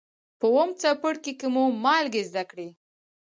په 0.39 0.45
اووم 0.51 0.69
څپرکي 0.81 1.33
کې 1.39 1.47
مو 1.53 1.63
مالګې 1.83 2.23
زده 2.29 2.43
کړې. 2.49 2.67